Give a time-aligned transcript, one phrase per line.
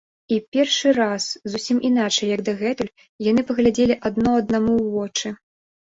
[0.35, 1.23] І першы раз,
[1.55, 2.91] зусім іначай, як дагэтуль,
[3.29, 5.27] яны паглядзелі адно аднаму ў вочы.